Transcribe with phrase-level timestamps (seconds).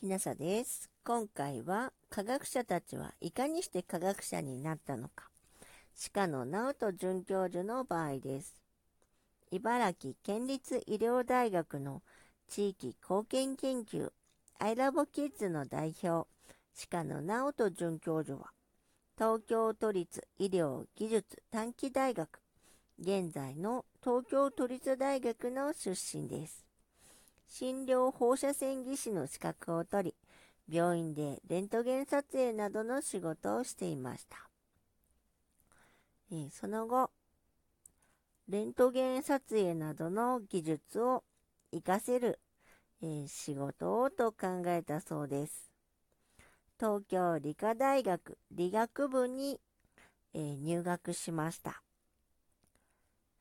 [0.00, 0.88] きなさです。
[1.04, 5.28] 今回は科学者たちはいかにして科学者になったのか。
[6.14, 8.54] 鹿野直人准教授の場合です。
[9.50, 12.00] 茨城県立医療大学の
[12.48, 14.10] 地域貢献研究
[14.58, 16.26] アイラボキッズの代表
[16.90, 18.52] 鹿野直人准教授は
[19.18, 22.40] 東京都立医療技術短期大学
[22.98, 26.69] 現在の東京都立大学の出身です。
[27.50, 30.14] 診療放射線技師の資格を取り、
[30.72, 34.48] 病院でレントゲン撮影などの仕事をしていました。
[36.30, 37.10] えその後、
[38.48, 41.24] レントゲン撮影などの技術を
[41.72, 42.38] 活かせる、
[43.02, 45.72] え仕事をと考えたそうです。
[46.78, 49.60] 東京理科大学理学部に、
[50.34, 51.82] え入学しました。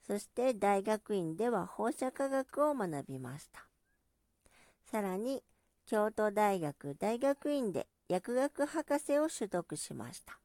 [0.08, 3.69] そして大学院では放射科学を学びました。
[4.92, 5.44] さらに、
[5.86, 10.40] 京都大学大学院で薬学博士を取得しました。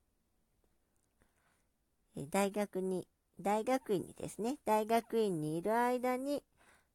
[2.30, 3.08] 大学に、
[3.40, 6.42] 大学院にですね、大学院にいる間に、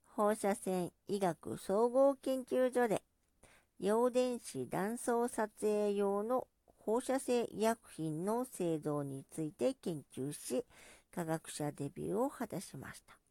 [0.05, 3.01] 放射線医学総合研究所で、
[3.79, 10.65] 陽電子断層撮影用の放射性医薬品の製造について研究し、
[11.11, 13.28] 科学者デビューを果たしました。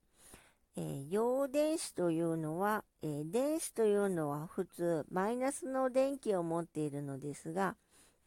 [0.80, 7.74] えー、陽電子というのは、えー、電子というのは普通マイナスの電気を持っているのですが、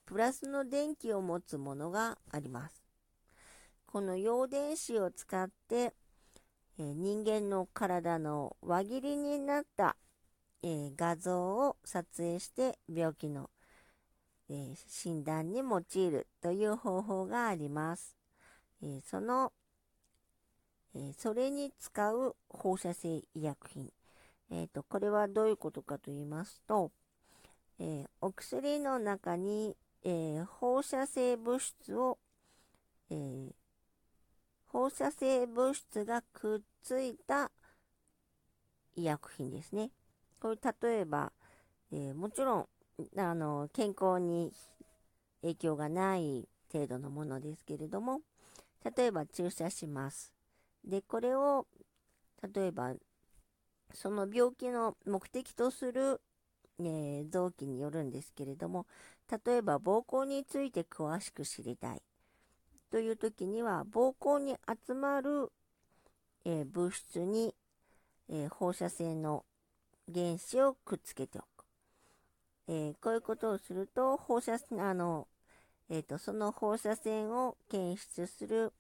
[0.06, 2.84] プラスの電気を持つものがあります。
[3.86, 5.94] この陽電子を使って、
[6.78, 9.96] えー、人間の体の輪切りになった、
[10.62, 13.50] え画像を撮影して病気の、
[14.50, 18.18] え診断に用いるという方法があります。
[18.84, 19.54] えその
[20.96, 23.92] えそれに使う放射性医薬品。
[24.52, 26.92] えーと、これはどういうことかと言いますと、
[27.80, 32.18] えー、お薬の中に、えー、放射性物質を、
[33.10, 33.52] えー、
[34.68, 37.50] 放射性物質がくっついた
[38.96, 39.92] 医薬品ですね。
[40.42, 41.32] これ例えば、
[41.94, 42.68] えもちろん
[43.18, 44.52] あの健康に
[45.42, 48.22] 影響がない程度のものですけれども
[48.96, 50.41] 例えば注射します。
[50.84, 51.68] で、これを、
[52.54, 52.94] 例えば、
[53.94, 56.22] その病気の目的とする、
[56.80, 58.88] えー、臓器によるんですけれども、
[59.46, 62.02] 例えば膀胱について詳しく知りたい
[62.90, 64.56] という時には、膀胱に
[64.88, 65.52] 集まる、
[66.46, 67.54] えー、物質に、
[68.30, 69.46] えー、放射線の
[70.14, 71.46] 原子をくっつけておく。
[72.68, 75.28] えこういうことをすると、放射あの、
[75.90, 78.72] えーとその放射線を検出する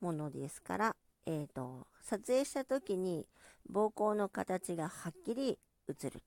[0.00, 0.96] ものですから、
[1.30, 3.26] えーと、撮影した時に
[3.70, 6.22] 膀胱の形がはっきり映る。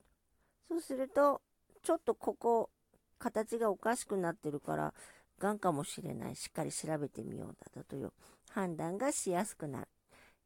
[0.68, 1.42] そうすると
[1.82, 2.70] ちょっとここ
[3.18, 4.94] 形がおかしくなってるから
[5.40, 6.36] がんかもしれない。
[6.36, 8.14] しっかり調べてみようだという
[8.52, 9.88] 判断がしやすくなる、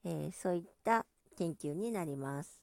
[0.05, 1.05] えー、そういった
[1.37, 2.61] 研究になります。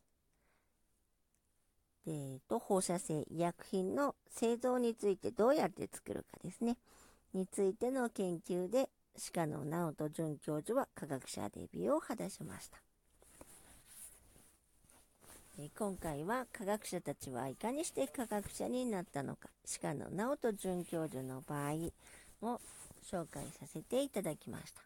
[2.06, 6.78] えーと、放射性医薬品の製造についてどうやって作るかですね。
[7.34, 12.78] についての研究で鹿野直人准教授は科学者デビューを果たしました。
[15.78, 19.50] 今回は科学者たちはいかにして科学者になったのか
[19.82, 21.72] 鹿野直人准教授の場合
[22.42, 22.60] を
[23.04, 24.80] 紹介させていただきました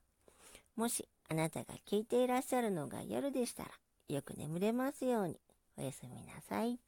[0.74, 3.70] もしあなたが聞いていらっしゃるのが夜でしたら
[4.08, 5.38] よく眠れますように
[5.78, 6.78] おやすみなさい。